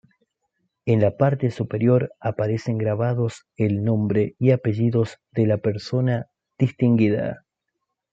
En 0.87 0.99
la 0.99 1.15
parte 1.15 1.51
superior 1.51 2.11
aparecen 2.19 2.79
grabados 2.79 3.45
el 3.55 3.83
nombre 3.83 4.35
y 4.39 4.49
apellidos 4.49 5.19
de 5.31 5.45
la 5.45 5.59
persona 5.59 6.25
distinguida. 6.57 7.45